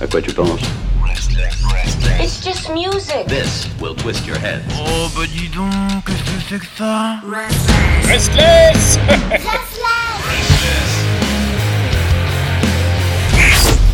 [0.00, 0.60] À quoi tu penses
[2.20, 3.26] It's just music.
[3.28, 4.62] This will twist your head.
[4.76, 5.70] Oh bah dis donc,
[6.04, 7.20] qu'est-ce que c'est que ça
[8.08, 8.98] Restless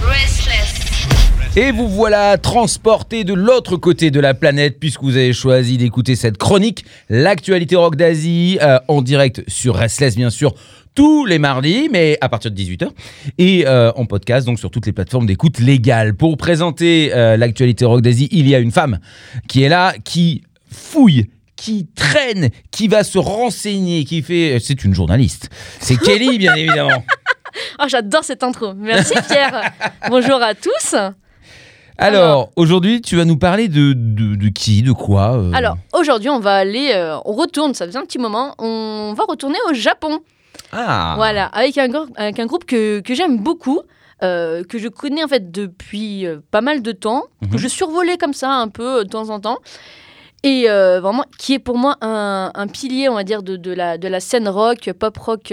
[0.02, 0.70] Restless.
[1.56, 6.14] Et vous voilà transporté de l'autre côté de la planète puisque vous avez choisi d'écouter
[6.14, 10.54] cette chronique, l'actualité rock d'Asie, euh, en direct sur Restless bien sûr,
[10.94, 12.88] tous les mardis, mais à partir de 18h,
[13.38, 16.14] et euh, en podcast, donc sur toutes les plateformes d'écoute légales.
[16.14, 18.98] Pour présenter euh, l'actualité rock d'Asie, il y a une femme
[19.48, 21.26] qui est là, qui fouille
[21.56, 24.56] qui traîne, qui va se renseigner, qui fait...
[24.60, 25.50] C'est une journaliste.
[25.78, 27.04] C'est Kelly, bien évidemment.
[27.78, 28.72] Oh, j'adore cette intro.
[28.74, 29.70] Merci Pierre.
[30.08, 30.94] Bonjour à tous.
[31.98, 35.52] Alors, aujourd'hui, tu vas nous parler de, de, de qui, de quoi euh?
[35.52, 39.24] Alors, aujourd'hui, on va aller, euh, on retourne, ça faisait un petit moment, on va
[39.28, 40.20] retourner au Japon.
[40.72, 43.80] Ah Voilà, avec un, avec un groupe que, que j'aime beaucoup,
[44.22, 47.50] euh, que je connais en fait depuis euh, pas mal de temps, Mhm.
[47.50, 49.58] que je survolais comme ça un peu euh, de temps en temps.
[50.42, 53.72] Et euh, vraiment, qui est pour moi un, un pilier, on va dire, de, de
[53.72, 55.52] la, de la scène rock, pop rock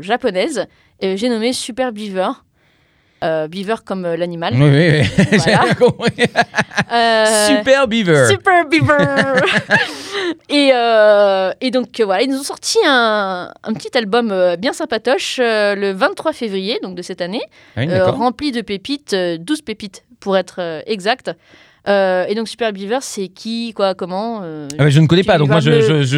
[0.00, 0.66] japonaise.
[1.02, 2.28] J'ai nommé Super Beaver.
[3.22, 4.54] Beaver comme l'animal.
[4.54, 5.38] Oui, oui, oui.
[5.38, 5.64] Voilà.
[5.68, 6.12] J'ai compris.
[7.58, 8.26] Super Beaver.
[8.30, 8.94] Super Beaver
[10.48, 14.72] et, euh, et donc voilà, ils nous ont sorti un, un petit album euh, bien
[14.72, 17.42] sympatoche euh, le 23 février donc de cette année,
[17.76, 21.30] Ah oui, rempli de pépites, euh, 12 pépites pour être exact.
[21.88, 25.22] Euh, et donc Super Beaver, c'est qui, quoi, comment euh, Ah, mais je ne connais
[25.24, 25.70] pas, donc moi je,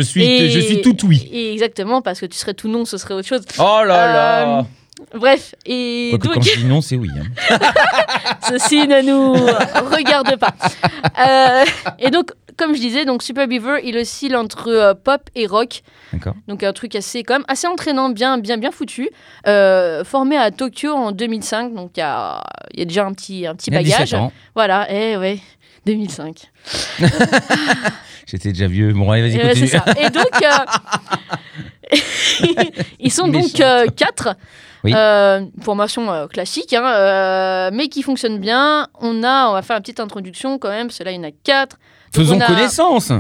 [0.03, 1.29] suis, Et- je suis tout oui.
[1.33, 3.43] et exactement, parce que tu serais tout non, ce serait autre chose.
[3.61, 4.67] Oh là là
[5.15, 6.35] Bref, et Quoique, donc...
[6.35, 7.09] quand je dis non, c'est oui.
[7.17, 7.59] hein.
[8.49, 9.33] Ceci ne nous
[9.95, 10.55] regarde pas.
[11.99, 12.31] Et donc,
[12.63, 15.83] comme je disais, donc Super Beaver, il oscille entre euh, pop et rock.
[16.13, 16.35] D'accord.
[16.47, 19.11] Donc un truc assez, quand même, assez entraînant, bien, bien, bien foutu.
[19.49, 23.13] Euh, formé à Tokyo en 2005, donc il y a, il y a déjà un
[23.13, 24.11] petit, un petit Il y a bagage.
[24.11, 24.33] 17 ans.
[24.55, 25.39] Voilà, eh ouais,
[25.87, 26.37] 2005.
[28.27, 28.93] J'étais déjà vieux.
[28.93, 29.67] Bon, allez, vas-y, Et ouais, continue.
[29.67, 29.85] c'est ça.
[30.01, 31.97] Et donc, euh,
[33.01, 33.53] ils sont donc
[33.97, 34.37] quatre.
[34.85, 34.93] Oui.
[34.95, 38.89] Euh, formation euh, classique, hein, euh, mais qui fonctionne bien.
[39.01, 41.19] On a, on va faire une petite introduction quand même, parce que là, il y
[41.21, 41.77] en a quatre.
[42.15, 43.13] Donc, Faisons a- connaissance.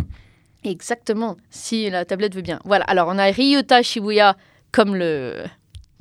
[0.64, 2.58] Exactement, si la tablette veut bien.
[2.64, 4.36] Voilà, alors on a Ryota Shibuya
[4.70, 5.44] comme le...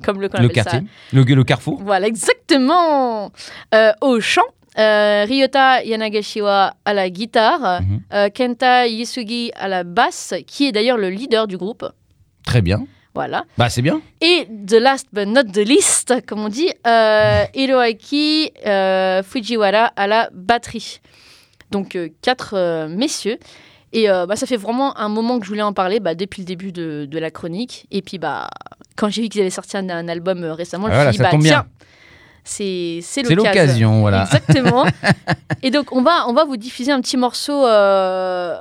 [0.04, 0.54] Comme le, Le ça.
[0.54, 0.80] quartier,
[1.12, 1.80] le, le carrefour.
[1.80, 3.30] Voilà, exactement.
[3.72, 4.42] Euh, au chant,
[4.76, 8.00] euh, Ryota Yanagashiwa à la guitare, Mhm.
[8.12, 11.84] euh, Kenta Yasugi à la basse, qui est d'ailleurs le leader du groupe.
[12.44, 12.84] Très bien.
[13.14, 13.44] Voilà.
[13.58, 14.00] Bah, c'est bien.
[14.20, 20.06] Et the last but not the least, comme on dit, euh, Hiroaki euh, Fujiwara à
[20.06, 21.00] la batterie.
[21.70, 23.38] Donc euh, quatre messieurs.
[23.94, 26.46] Et bah, ça fait vraiment un moment que je voulais en parler bah, depuis le
[26.46, 27.86] début de, de la chronique.
[27.90, 28.48] Et puis bah,
[28.96, 31.22] quand j'ai vu qu'ils avaient sorti un, un album récemment, je me Ah, suis dit,
[31.22, 31.66] bah, tombe bien.
[31.66, 31.86] tiens,
[32.44, 33.02] c'est
[33.34, 34.22] l'occasion, voilà.
[34.24, 34.86] Exactement.
[35.62, 37.66] et donc, on va, on va vous diffuser un petit morceau.
[37.66, 38.56] euh,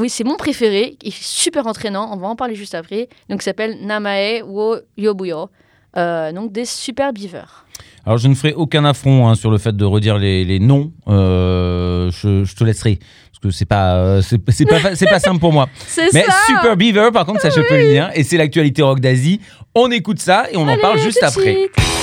[0.00, 0.96] Oui, c'est mon préféré.
[1.02, 2.10] Il est super entraînant.
[2.10, 3.10] On va en parler juste après.
[3.28, 5.50] Donc, il s'appelle Namae wo Yobuyo.
[5.98, 7.66] Euh, donc, des super beavers.
[8.06, 10.90] Alors, je ne ferai aucun affront hein, sur le fait de redire les, les noms.
[11.06, 12.98] Euh, je, je te laisserai.
[12.98, 15.68] Parce que c'est pas, euh, c'est pas, pas simple pour moi.
[16.14, 18.10] Mais ça Super Beaver, par contre, ça je peux le dire.
[18.14, 19.40] Et c'est l'actualité rock d'Asie.
[19.74, 21.56] On écoute ça et on en parle juste après.
[21.56, 21.99] suite.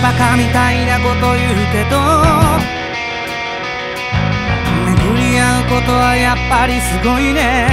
[0.00, 1.96] バカみたいなこと言うけど
[4.86, 7.68] 巡り合うことはやっぱりすごいね。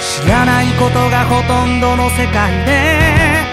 [0.00, 3.46] 知らないことがほとんどの世界で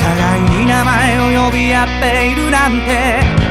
[0.00, 3.44] 互いに名前を呼び合っているなんて。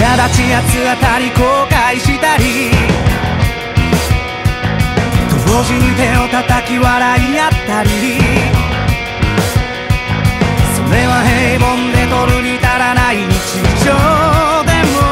[0.00, 2.99] 苛立ちやつ当たり後悔したり
[5.60, 7.90] 同時に手を叩き笑い合ったり。
[10.72, 13.92] それは平凡で取るに足らない日常
[14.64, 15.04] でも。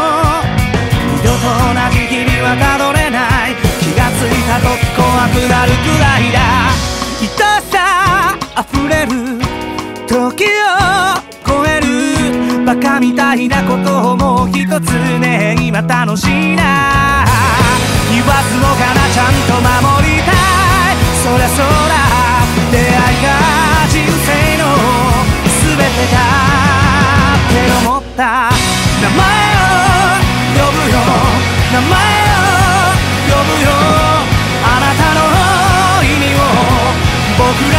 [1.12, 3.18] 二度と同じ日々はたどれな
[3.48, 3.60] い。
[3.78, 6.40] 気がついた時怖くなるくらいだ。
[7.20, 7.28] 愛
[7.68, 7.76] さ
[8.56, 9.12] 溢れる。
[10.06, 10.48] 時を
[11.46, 12.64] 超える。
[12.64, 15.56] バカみたいなことをもう一つね。
[15.60, 17.26] 今楽しいな。
[18.10, 19.52] 言わずもがなちゃんと
[19.92, 20.37] 守りたい。
[21.28, 21.68] そりゃそうだ
[22.72, 22.88] 出会い
[23.20, 23.28] が
[23.90, 24.64] 人生の
[25.60, 26.16] 全てだ
[27.36, 27.54] って
[27.86, 28.48] 思った
[29.02, 29.20] 名前
[29.52, 29.68] を
[30.56, 30.96] 呼ぶよ
[31.70, 32.40] 名前を
[33.28, 33.68] 呼ぶよ。
[34.64, 35.20] あなたの
[36.02, 36.40] 意味を
[37.36, 37.44] 僕
[37.74, 37.77] ら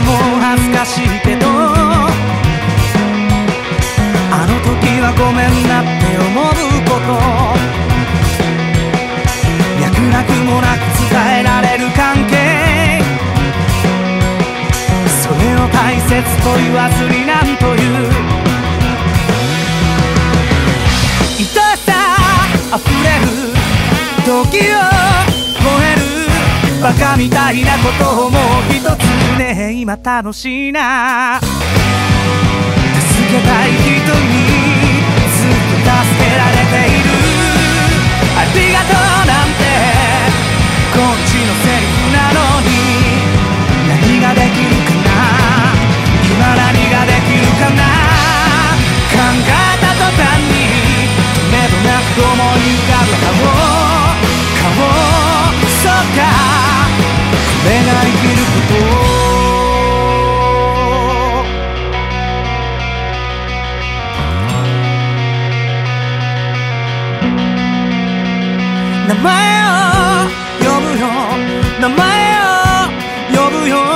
[0.00, 0.10] も
[0.40, 1.46] 恥ずかしいけど
[4.32, 6.54] あの時はごめんなって思う
[6.84, 7.14] こと
[9.80, 12.34] 脈絡もなく伝えられる関係
[15.22, 16.10] それを大切
[16.42, 17.35] と言わずにな。
[26.86, 28.86] バカみたいなことをもう一つ
[29.36, 31.40] ね今楽しいな。
[31.40, 31.50] 助
[33.26, 34.06] けたい人に
[35.26, 37.10] ずっと助けられている。
[38.38, 39.66] ありがとうなんて。
[40.94, 42.70] こっちのセリフなのに。
[43.88, 45.10] 何ができるかな。
[46.22, 47.95] 今何ができるかな。
[69.07, 69.67] 名前を
[70.59, 71.07] 呼ぶよ
[71.81, 71.99] 名前
[72.37, 72.51] を
[73.31, 73.94] 呼ぶよ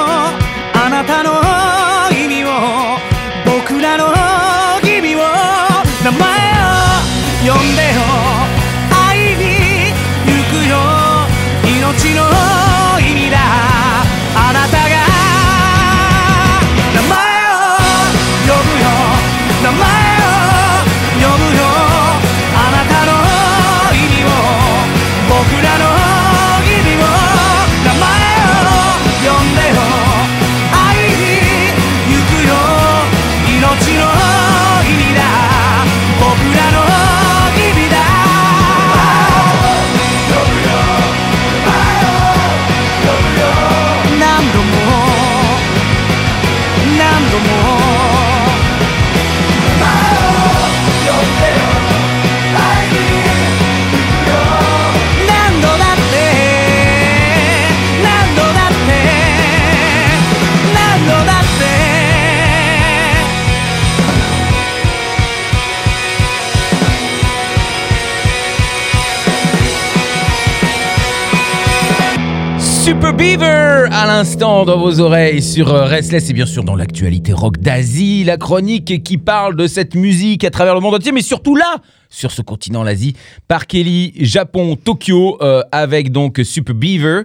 [72.91, 77.33] Super Beaver à l'instant dans vos oreilles sur euh, Restless et bien sûr dans l'actualité
[77.33, 81.23] rock d'Asie, la chronique qui parle de cette musique à travers le monde entier, mais
[81.23, 81.77] surtout là,
[82.09, 83.15] sur ce continent l'Asie,
[83.47, 87.23] par Kelly, Japon, Tokyo, euh, avec donc Super Beaver.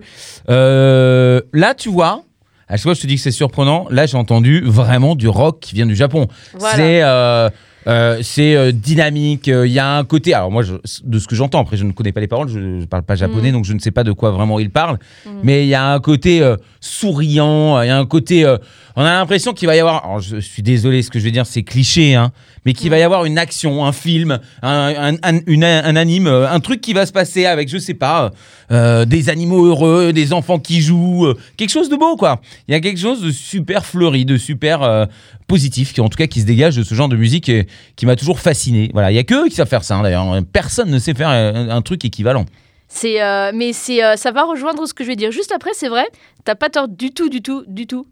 [0.49, 2.21] Euh, là, tu vois.
[2.67, 3.87] À chaque fois, je te dis que c'est surprenant.
[3.89, 6.27] Là, j'ai entendu vraiment du rock qui vient du Japon.
[6.59, 6.75] Voilà.
[6.75, 7.49] C'est euh,
[7.87, 9.47] euh, c'est euh, dynamique.
[9.47, 10.33] Il y a un côté.
[10.33, 10.73] Alors moi, je-
[11.03, 12.49] de ce que j'entends, après, je ne connais pas les paroles.
[12.49, 13.53] Je ne parle pas japonais, Mm.
[13.53, 14.97] donc je ne sais pas de quoi vraiment il parle.
[15.25, 15.29] Mm.
[15.43, 17.81] Mais il y a un côté euh, souriant.
[17.81, 18.45] Il y a un côté.
[18.45, 18.57] euh,
[18.95, 20.05] on a l'impression qu'il va y avoir.
[20.05, 22.31] Alors, je suis désolé, ce que je vais dire, c'est cliché, hein.
[22.65, 26.25] Mais qu'il va y avoir une action, un film, un, un, un- une- un anime,
[26.27, 28.31] euh, un truc qui va se passer avec, je sais pas,
[28.71, 32.41] euh, des animaux heureux, des enfants qui jouent, euh, quelque chose de beau, quoi.
[32.67, 35.05] Il y a quelque chose de super fleuri, de super euh,
[35.47, 38.05] positif, qui en tout cas qui se dégage de ce genre de musique et qui
[38.05, 38.89] m'a toujours fasciné.
[38.93, 40.25] Voilà, il y a que eux qui savent faire ça, hein, d'ailleurs.
[40.51, 42.45] Personne ne sait faire un, un truc équivalent.
[42.87, 45.71] C'est, euh, mais c'est, euh, ça va rejoindre ce que je vais dire juste après.
[45.73, 46.05] C'est vrai,
[46.43, 48.05] t'as pas tort du tout, du tout, du tout,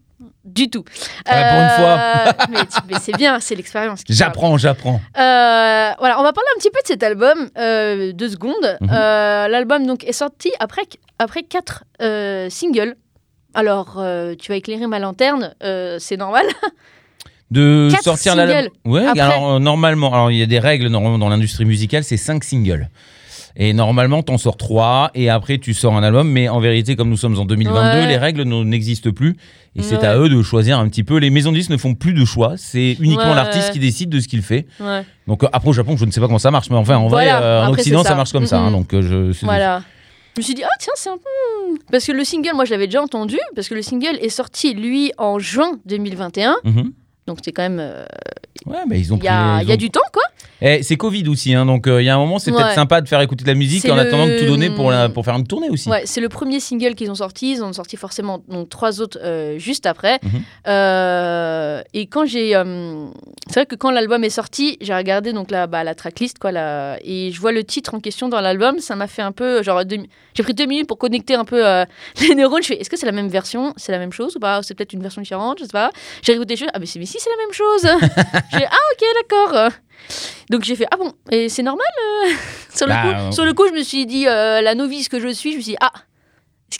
[0.44, 0.84] du tout.
[1.30, 1.98] Ouais, pour une fois.
[2.50, 2.58] mais,
[2.90, 4.02] mais c'est bien, c'est l'expérience.
[4.08, 5.00] J'apprends, j'apprends.
[5.16, 8.76] Euh, voilà, on va parler un petit peu de cet album, euh, deux secondes.
[8.80, 8.90] Mhm.
[8.92, 10.82] Euh, L'album donc est sorti après
[11.18, 12.96] après quatre euh, singles.
[13.54, 16.44] Alors, euh, tu vas éclairer ma lanterne, euh, c'est normal.
[17.54, 18.56] de Quatre sortir l'album.
[18.56, 19.20] singles Ouais, après.
[19.20, 22.44] alors euh, normalement, alors il y a des règles normalement dans l'industrie musicale, c'est 5
[22.44, 22.88] singles.
[23.56, 27.08] Et normalement, t'en sors 3 et après tu sors un album, mais en vérité, comme
[27.08, 28.06] nous sommes en 2022, Ouais.
[28.08, 29.36] les règles n'existent plus.
[29.76, 30.06] Et c'est Ouais.
[30.06, 31.18] à eux de choisir un petit peu.
[31.18, 33.34] Les maisons de disques ne font plus de choix, c'est uniquement Ouais.
[33.36, 34.66] l'artiste qui décide de ce qu'il fait.
[34.80, 35.02] Ouais.
[35.28, 37.06] Donc euh, après au Japon, je ne sais pas comment ça marche, mais enfin en
[37.06, 38.08] Voilà, vrai, euh, en Occident, ça.
[38.10, 38.14] ça.
[38.16, 38.58] marche comme ça.
[38.58, 39.32] hein, donc je.
[39.44, 39.82] Voilà.
[40.36, 41.78] Je me suis dit, ah tiens, c'est un peu.
[41.92, 44.74] Parce que le single, moi je l'avais déjà entendu, parce que le single est sorti,
[44.74, 46.56] lui, en juin 2021.
[46.64, 46.90] Mhm.
[47.26, 48.06] Donc c'est quand même.
[48.66, 50.00] Ouais, mais ils ont Il y a, pris- il y a ils ont- du temps,
[50.12, 50.22] quoi.
[50.62, 52.74] Eh, c'est Covid aussi, hein, donc euh, il y a un moment, c'est peut-être Ouais.
[52.74, 55.08] sympa de faire écouter de la musique C'est en attendant de tout donner pour, la-
[55.10, 55.90] pour faire une tournée aussi.
[55.90, 57.52] Ouais, c'est le premier single qu'ils ont sorti.
[57.52, 60.18] Ils ont sorti forcément donc, trois autres euh, juste après.
[60.22, 60.42] Mhm.
[60.68, 62.54] Euh, et quand j'ai.
[62.56, 63.06] euh,
[63.48, 66.52] c'est vrai que quand l'album est sorti, j'ai regardé donc la, bah, la tracklist, quoi,
[66.52, 68.78] la- et je vois le titre en question dans l'album.
[68.78, 69.62] Ça m'a fait un peu.
[69.62, 71.84] genre deux mi- J'ai pris deux minutes pour connecter un peu euh,
[72.28, 72.62] les neurones.
[72.62, 73.74] Je fais est-ce que c'est la même version?
[73.76, 74.62] C'est la même chose ou pas?
[74.62, 75.58] C'est peut-être une version différente?
[75.58, 75.90] Je sais pas.
[76.22, 76.68] J'ai écouté les choses.
[76.72, 77.86] Ah, mais, c'est- mais si, c'est la même chose
[78.58, 79.70] J'ai ah, ok, d'accord
[80.50, 81.86] donc j'ai fait ah bon et c'est normal
[82.26, 82.30] euh
[82.74, 85.08] sur le Bah, coup euh, sur le coup je me suis dit euh, la novice
[85.08, 85.92] que je suis je me suis dit ah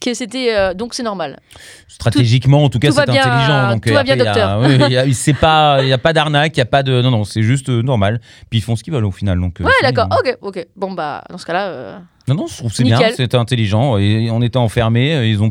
[0.02, 1.38] que c'était euh, donc c'est normal.
[1.86, 3.70] Stratégiquement, en tout cas, c'est intelligent.
[3.70, 4.60] Donc, tout va bien, docteur.
[4.60, 7.22] oui, c'est pas, il y a pas d'arnaque, il y a pas de, non, non,
[7.22, 8.20] c'est juste normal.
[8.50, 9.38] Puis ils font ce qu'ils veulent au final.
[9.38, 9.58] Donc.
[9.60, 10.08] Ouais, d'accord.
[10.18, 10.66] Ok, ok.
[10.74, 11.66] Bon bah dans ce cas-là.
[11.68, 13.98] euh, Non, non, je trouve c'est bien, c'était intelligent.
[13.98, 15.50] Et on était enfermés, euh, ils ont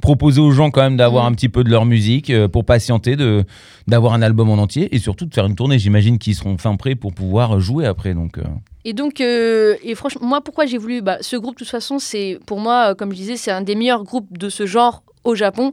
[0.00, 1.28] proposé aux gens quand même d'avoir Mm.
[1.28, 3.44] un petit peu de leur musique euh, pour patienter, de
[3.86, 5.78] d'avoir un album en entier et surtout de faire une tournée.
[5.78, 8.14] J'imagine qu'ils seront fin prêts pour pouvoir jouer après.
[8.14, 8.38] Donc.
[8.38, 8.42] euh,
[8.84, 11.98] Et donc, euh, et franchement, moi, pourquoi j'ai voulu bah, ce groupe, de toute façon,
[11.98, 15.34] c'est pour moi, comme je disais, c'est un des meilleurs groupes de ce genre au
[15.34, 15.72] Japon.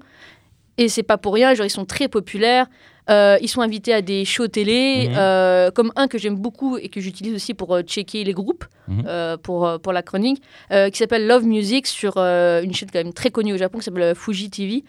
[0.78, 2.68] Et c'est pas pour rien, genre, ils sont très populaires.
[3.10, 5.16] Euh, ils sont invités à des shows télé, Mhm.
[5.18, 8.66] euh, comme un que j'aime beaucoup et que j'utilise aussi pour euh, checker les groupes,
[8.90, 9.38] Mhm.
[9.44, 13.54] pour, pour la chronique, qui s'appelle Love Music sur une chaîne quand même très connue
[13.54, 14.84] au Japon qui s'appelle Fuji TV.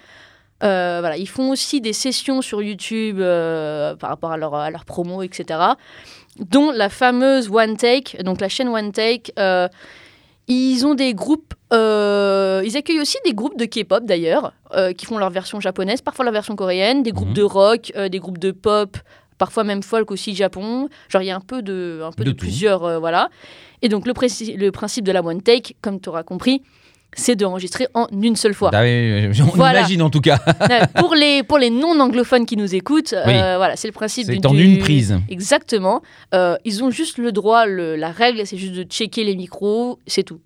[0.60, 5.22] Voilà, ils font aussi des sessions sur YouTube par rapport à leur, à leur promo,
[5.22, 5.60] etc.
[6.38, 9.32] Dont la fameuse One Take, donc la chaîne One Take.
[10.48, 15.06] ils ont des groupes, euh, ils accueillent aussi des groupes de K-pop d'ailleurs, euh, qui
[15.06, 17.34] font leur version japonaise, parfois leur version coréenne, des groupes Mhm.
[17.34, 18.96] de rock, euh, des groupes de pop,
[19.36, 20.88] parfois même folk aussi Japon.
[21.08, 22.38] Genre il y a un peu de, un peu De de, tout.
[22.46, 23.28] plusieurs, voilà.
[23.82, 26.62] Et donc le, principe de la One Take, comme tu auras compris,
[27.14, 28.70] c'est d'enregistrer en une seule fois.
[28.70, 29.78] bah oui, on Voilà.
[29.80, 30.38] imagine en tout cas.
[30.96, 34.52] Pour les, pour les non-anglophones qui nous écoutent, euh, voilà, c'est le principe C'est en
[34.52, 35.18] du- une prise.
[35.30, 36.02] Exactement.
[36.34, 39.98] Euh, ils ont juste le droit, le- la règle, c'est juste de checker les micros,
[40.06, 40.40] c'est tout.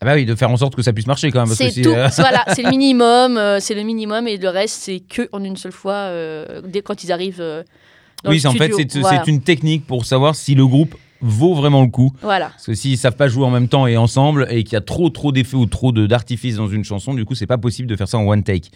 [0.00, 1.54] Ah bah oui, de faire en sorte que ça puisse marcher quand même.
[1.54, 1.88] C'est tout.
[1.90, 5.42] euh, voilà, c'est le minimum, euh, c'est le minimum, et le reste, c'est que en
[5.42, 7.38] une seule fois, euh, dès quand ils arrivent.
[8.24, 9.24] dans oui, le en fait, c'est Voilà.
[9.26, 12.12] une technique pour savoir si le groupe vaut vraiment le coup.
[12.22, 12.50] Voilà.
[12.50, 14.80] Parce que s'ils savent pas jouer en même temps et ensemble et qu'il y a
[14.80, 17.88] trop trop d'effets ou trop de- d'artifices dans une chanson, du coup c'est pas possible
[17.88, 18.68] de faire ça en one take.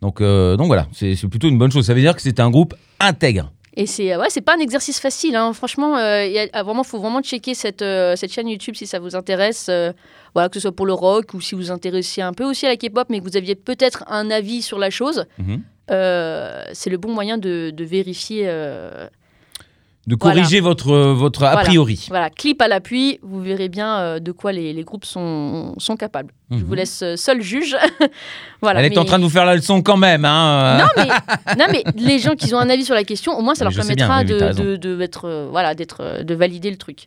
[0.00, 1.84] Donc, donc voilà, c'est c'est plutôt une bonne chose.
[1.86, 3.52] Ça veut dire que c'est un groupe intègre.
[3.74, 5.34] Et c'est ouais, c'est pas un exercice facile.
[5.34, 5.52] hein.
[5.54, 8.98] Franchement, euh, il ah, vraiment, faut vraiment checker cette, euh, cette chaîne YouTube si ça
[8.98, 9.66] vous intéresse.
[9.70, 9.92] euh,
[10.34, 12.66] voilà, que ce soit pour le rock ou si vous vous intéressez un peu aussi
[12.66, 15.24] à la K-pop, mais que vous aviez peut-être un avis sur la chose.
[15.38, 15.62] Mhm.
[15.90, 18.44] euh, c'est le bon moyen de, de vérifier.
[20.06, 20.34] Euh, De Voilà.
[20.36, 22.06] corriger votre, votre a priori.
[22.08, 25.96] voilà, clip à l'appui, vous verrez bien euh, de quoi les, les groupes sont, sont
[25.96, 26.32] capables.
[26.50, 26.62] Je Mhm.
[26.64, 27.76] vous laisse euh, seul juge.
[28.62, 30.24] voilà, Elle est mais- en train de vous faire la leçon quand même.
[30.24, 30.78] Hein.
[30.78, 33.54] Non mais, non, mais les gens qui ont un avis sur la question, au moins,
[33.54, 36.70] ça Mais leur bien, permettra de, de, de, être, euh, voilà, d'être, euh, de valider
[36.70, 37.04] le truc.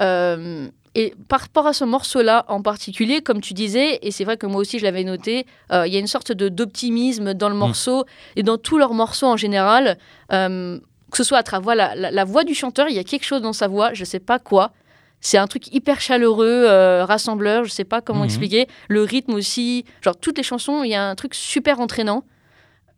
[0.00, 4.36] Euh, et par rapport à ce morceau-là en particulier, comme tu disais, et c'est vrai
[4.36, 7.34] que moi aussi je l'avais noté, euh, il y a une sorte de, d'optimisme Mm.
[7.34, 8.04] dans le morceau
[8.36, 9.96] et dans tous leurs morceaux en général.
[10.32, 10.78] euh,
[11.12, 13.24] que ce soit à travers la, la- la voix du chanteur, il y a quelque
[13.24, 14.72] chose dans sa voix, je sais pas quoi.
[15.20, 18.24] C'est un truc hyper chaleureux, euh, rassembleur, je sais pas comment Mhm.
[18.24, 18.66] expliquer.
[18.88, 22.24] Le rythme aussi, genre toutes les chansons, il y a un truc super entraînant.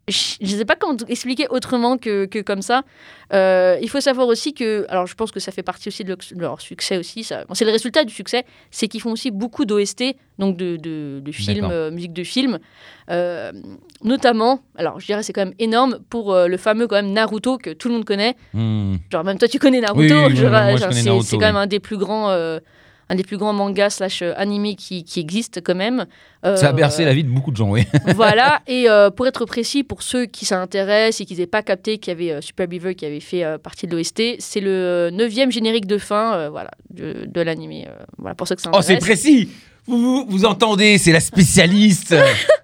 [0.09, 2.83] Je ne sais pas comment expliquer autrement que, que comme ça.
[3.33, 6.11] Euh, il faut savoir aussi que, alors je pense que ça fait partie aussi de
[6.11, 7.27] leur, de leur succès aussi.
[7.49, 11.21] bon, c'est le résultat du succès, c'est qu'ils font aussi beaucoup d'OST, donc de, de,
[11.21, 12.59] de films, euh, musique de films.
[13.11, 13.53] Euh,
[14.03, 17.71] notamment, alors je dirais c'est quand même énorme pour le fameux quand même Naruto que
[17.71, 18.37] tout le monde connaît.
[18.53, 18.97] Hmm.
[19.11, 22.29] Genre même toi tu connais Naruto, Oui, oui, c'est, quand même un des plus grands,
[23.09, 26.07] un des plus grands mangas slash euh, animés qui, qui existent quand même.
[26.45, 27.85] Euh, Ça a bercé la vie de beaucoup de gens, oui.
[28.15, 31.99] voilà, et euh, pour être précis, pour ceux qui s'intéressent et qui n'aient pas capté
[31.99, 35.51] qu'il y avait euh, Super Beaver qui avait fait partie de l'OST, c'est le neuvième
[35.53, 37.87] générique de fin voilà, de, de l'animé.
[38.19, 39.21] voilà, pour ceux que ça Oh, c'est intéresse.
[39.21, 39.49] précis
[39.87, 42.15] vous, vous, vous entendez, c'est la spécialiste.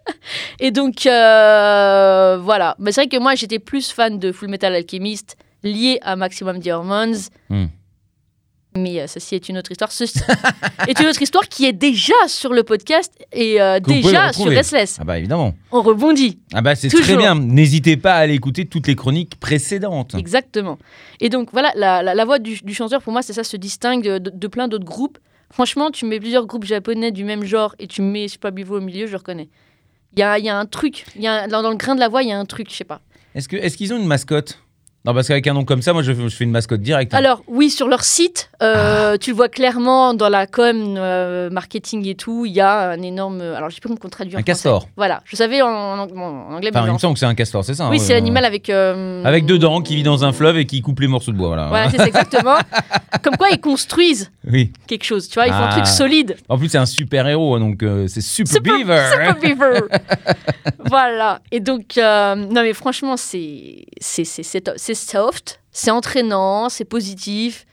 [0.59, 2.75] Et donc, voilà.
[2.79, 6.61] Mais c'est vrai que moi, j'étais plus fan de Full Metal Alchemist lié à Maximum
[6.63, 7.17] The Hormones.
[8.77, 9.91] Mais euh, ceci est une autre histoire.
[9.91, 10.21] Ceci
[10.87, 14.47] est une autre histoire qui est déjà sur le podcast et euh, déjà sur.
[14.47, 14.97] Restless.
[15.00, 15.55] ah bah évidemment.
[15.73, 16.39] On rebondit.
[16.55, 17.35] Ah bah c'est très bien.
[17.35, 20.15] N'hésitez pas à aller écouter toutes les chroniques précédentes.
[20.15, 20.79] Exactement.
[21.21, 23.57] Et donc voilà, la, la- la voix du, du chanteur, pour moi, c'est ça, se
[23.57, 25.19] distingue de, de- de plein d'autres groupes.
[25.53, 28.81] Franchement, tu mets plusieurs groupes japonais du même genre et tu mets Super Beaver au
[28.81, 29.49] milieu, je reconnais.
[30.17, 32.00] Il y a, y a un truc, y a, un- dans, dans le grain de
[32.00, 33.00] la voix, il y a un truc, je sais pas.
[33.35, 34.61] Est-ce que est-ce qu'ils ont une mascotte?
[35.07, 37.14] Non, parce qu'avec un nom comme ça, moi je, je fais une mascotte directe.
[37.14, 37.19] hein.
[37.19, 42.07] Alors oui, sur leur site, euh, tu le vois clairement dans la com, euh, marketing
[42.07, 43.40] et tout, il y a un énorme...
[43.40, 44.88] Alors je sais pas comment on traduit en un castor.
[44.99, 47.35] Voilà, je savais en, en- en anglais, mais Enfin, il me semble que c'est un
[47.35, 48.69] castor, c'est ça Oui, hein, c'est l'animal avec...
[48.69, 49.25] euh.
[49.25, 51.49] Avec deux dents qui vit dans un fleuve et qui coupe les morceaux de bois.
[51.49, 51.69] Voilà.
[51.69, 52.57] Voilà, c'est ça, exactement.
[53.23, 54.73] Comme quoi ils construisent Oui.
[54.87, 55.73] quelque chose, tu vois, ils font un Ah.
[55.73, 56.37] truc solide.
[56.49, 59.07] En plus, c'est un super héros, donc euh, c'est Super, Super- Beaver.
[59.12, 59.80] Super Beaver.
[60.87, 61.40] voilà.
[61.50, 63.85] Et donc, euh, non mais franchement, c'est
[64.95, 67.66] soft, c'est entraînant, c'est positif.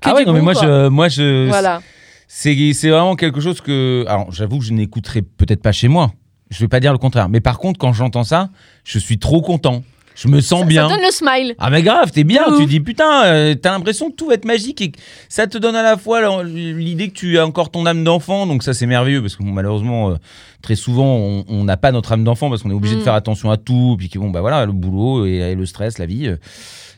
[0.00, 0.62] Que ah ouais, non, mais moi quoi.
[0.62, 1.80] je, moi je, Voilà.
[2.28, 4.04] c'est c'est vraiment quelque chose que.
[4.08, 6.12] Alors, j'avoue que je n'écouterai peut-être pas chez moi.
[6.50, 7.28] Je vais pas dire le contraire.
[7.28, 8.50] Mais par contre, quand j'entends ça,
[8.84, 9.82] je suis trop content.
[10.16, 10.88] Je me sens Ça- bien.
[10.88, 11.54] Ça donne le smile.
[11.58, 14.44] Ah mais grave, t'es bien, tu dis putain, euh, t'as l'impression que tout va être
[14.46, 17.84] magique et que ça te donne à la fois l'idée que tu as encore ton
[17.86, 20.14] âme d'enfant, donc ça c'est merveilleux parce que bon, malheureusement euh,
[20.62, 23.04] très souvent on n'a pas notre âme d'enfant parce qu'on est obligé de Mm.
[23.04, 25.98] faire attention à tout, puis que bon bah voilà le boulot et, et le stress,
[25.98, 26.26] la vie.
[26.28, 26.36] euh.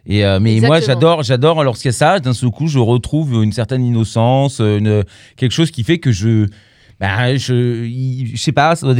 [0.06, 3.42] Et euh, mais moi j'adore, j'adore lorsqu'il y a ça, d'un seul coup je retrouve
[3.42, 5.02] une certaine innocence, une,
[5.36, 6.46] quelque chose qui fait que je
[7.00, 7.84] bah, je,
[8.34, 8.96] je sais pas, ça doit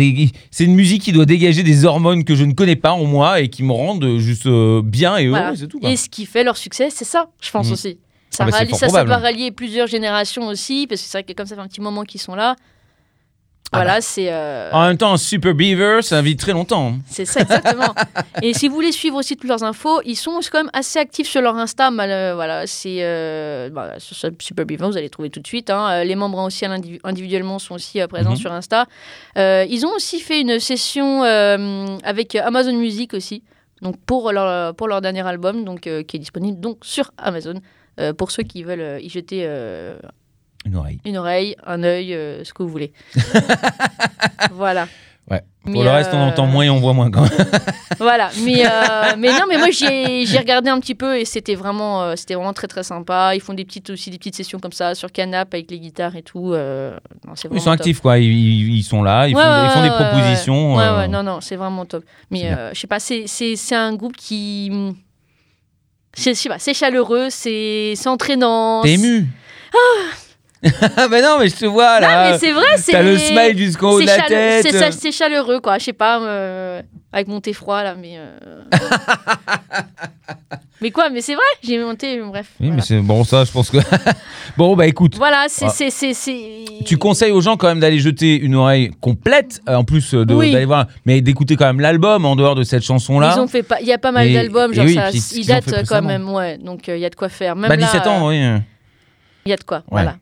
[0.51, 3.41] c'est une musique qui doit dégager des hormones que je ne connais pas en moi
[3.41, 5.57] et qui me rendent juste euh, bien et heureux, Voilà.
[5.57, 5.81] c'est tout.
[5.81, 5.91] quoi.
[5.91, 7.73] Et ce qui fait leur succès, c'est ça, je pense Mm.
[7.73, 7.99] aussi.
[8.31, 11.19] Ça, Ah bah, c'est rallie- ça, ça va rallier plusieurs générations aussi, parce que c'est
[11.19, 12.55] vrai que comme ça fait un petit moment qu'ils sont là.
[13.71, 16.95] Ah Voilà, c'est euh, En même temps, Super Beaver, ça vit très longtemps.
[17.07, 17.95] c'est ça exactement.
[18.43, 21.29] Et si vous voulez suivre aussi toutes leurs infos, ils sont quand même assez actifs
[21.29, 21.91] sur leur Insta.
[21.91, 25.69] mal- euh, voilà, c'est euh, bah, Super Beaver, vous allez trouver tout de suite.
[25.69, 25.87] hein.
[25.91, 26.65] Euh, Les membres aussi
[27.05, 28.37] individuellement sont aussi euh, présents Mhm.
[28.37, 28.87] sur Insta.
[29.37, 33.43] Ils ont aussi fait une session avec Amazon Music aussi.
[33.83, 37.61] Donc pour leur, pour leur dernier album, donc, qui est disponible donc sur Amazon,
[38.17, 39.47] pour ceux qui veulent y jeter
[40.65, 40.99] Une oreille.
[41.05, 42.93] une oreille, un œil, euh, ce que vous voulez.
[44.53, 44.87] voilà.
[45.31, 45.43] Ouais.
[45.63, 47.31] Pour Mais, le reste, on euh, entend moins et on voit moins quand même.
[47.99, 48.71] Voilà, mais, euh,
[49.19, 52.69] mais non, mais moi j'ai regardé un petit peu et c'était vraiment, c'était vraiment très
[52.69, 53.33] très sympa.
[53.35, 56.15] Ils font des petites, aussi des petites sessions comme ça sur Canap avec les guitarres
[56.15, 56.55] et tout.
[56.55, 56.93] non,
[57.35, 57.69] Ils sont top.
[57.81, 58.19] actifs, quoi.
[58.19, 60.77] Ils, ils- sont là, ils Ouais, font, ils ouais, font des propositions.
[60.77, 62.05] Ouais, ouais, non, non, c'est vraiment top.
[62.31, 64.71] Mais je sais pas, c'est- un groupe qui.
[66.17, 68.83] Je sais pas, c'est chaleureux, c'est c'est entraînant.
[68.83, 69.27] T'es ému
[69.75, 70.11] Ah
[70.63, 72.33] bah non, mais je te vois Non, là.
[72.33, 72.93] mais c'est vrai, c'est.
[72.93, 74.67] T'as le smile jusqu'en haut de la tête.
[74.69, 75.79] c'est cha- C'est chaleureux, quoi.
[75.79, 78.15] Je sais pas, euh, avec mon thé froid, là, mais.
[78.19, 78.39] euh,
[80.81, 82.49] mais quoi, mais c'est vrai, j'ai monté, bref.
[82.61, 82.75] Oui, voilà.
[82.77, 83.79] mais c'est bon, ça, je pense que.
[84.57, 85.15] bon, bah écoute.
[85.17, 85.67] Voilà, c'est.
[85.67, 85.71] Ah.
[85.91, 90.13] c'est- Tu conseilles aux gens quand même d'aller jeter une oreille complète, euh, en plus
[90.15, 90.53] Oui.
[90.53, 93.35] d'aller voir, mais d'écouter quand même l'album en dehors de cette chanson-là.
[93.37, 93.81] Ils ont fait pas.
[93.81, 96.59] Il y a pas mal d'albums, genre oui, ça, ils datent quand même, ouais.
[96.59, 97.55] Donc euh, il y a de quoi faire.
[97.57, 98.41] Même Bah, là, 17 ans, oui.
[99.47, 100.17] Il y a de quoi, voilà.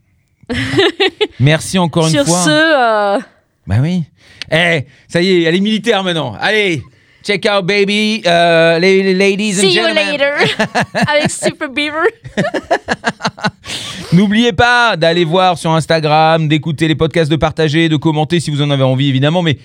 [1.41, 2.43] Merci encore une Sur fois.
[2.45, 3.19] ce, euh,
[3.67, 4.05] Bah oui.
[4.51, 6.37] Eh, ça y est, elle est militaire maintenant.
[6.41, 6.83] Allez,
[7.25, 10.13] check out baby, euh, les, les ladies and see you gentlemen.
[10.13, 10.35] later
[11.09, 12.07] avec Super Beaver.
[14.13, 18.63] N'oubliez pas d'aller voir sur Instagram, d'écouter les podcasts, de partager, de commenter si vous
[18.63, 19.59] en avez envie évidemment, mais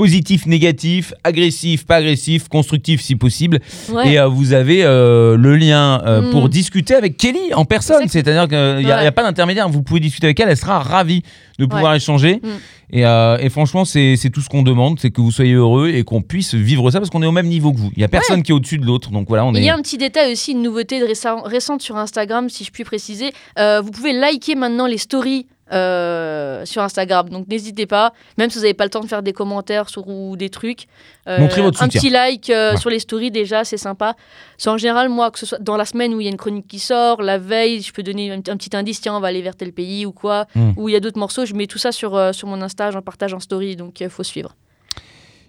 [0.00, 3.58] positif, négatif, agressif, pas agressif, constructif si possible.
[3.92, 4.12] Ouais.
[4.14, 6.30] Et euh, vous avez euh, le lien euh, Mm.
[6.30, 8.08] pour discuter avec Kelly en personne.
[8.08, 9.10] C'est-à-dire qu'il n'y a, Ouais.
[9.10, 9.68] pas d'intermédiaire.
[9.68, 10.48] Vous pouvez discuter avec elle.
[10.48, 11.22] Elle sera ravie
[11.58, 12.40] de pouvoir échanger.
[12.42, 12.48] Mm.
[12.92, 13.00] Et,
[13.44, 14.98] et franchement, c'est tout ce qu'on demande.
[15.00, 17.46] C'est que vous soyez heureux et qu'on puisse vivre ça parce qu'on est au même
[17.48, 17.90] niveau que vous.
[17.94, 19.10] Il n'y a personne qui est au-dessus de l'autre.
[19.10, 21.02] Donc voilà, on Il y a un petit détail aussi, une nouveauté
[21.44, 23.32] récente sur Instagram, si je puis préciser.
[23.58, 27.28] Vous pouvez liker maintenant les stories euh, sur Instagram.
[27.28, 30.06] Donc n'hésitez pas, même si vous n'avez pas le temps de faire des commentaires sur,
[30.08, 30.86] ou des trucs.
[31.28, 32.00] euh, Montrez votre un soutien.
[32.00, 32.76] petit like euh, Ouais.
[32.76, 34.14] sur les stories déjà, c'est sympa.
[34.58, 36.36] C'est en général, moi, que ce soit dans la semaine où il y a une
[36.36, 39.28] chronique qui sort, la veille, je peux donner un, un petit indice, tiens, on va
[39.28, 40.46] aller vers tel pays ou quoi.
[40.54, 40.70] Mm.
[40.76, 42.90] Ou il y a d'autres morceaux, je mets tout ça sur, euh, sur mon Insta,
[42.90, 44.54] j'en partage en story, donc il faut suivre.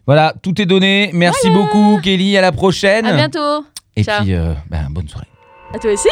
[0.08, 1.12] Voilà, tout est donné.
[1.14, 2.36] Merci beaucoup, Kelly.
[2.38, 3.06] À la prochaine.
[3.06, 3.64] À bientôt
[3.96, 4.24] Et Ciao.
[4.24, 5.28] puis, euh, ben, bonne soirée.
[5.74, 6.08] À toi aussi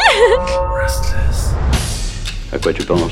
[2.54, 3.12] À quoi tu penses?